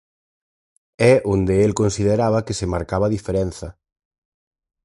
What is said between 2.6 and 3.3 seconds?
marcaba a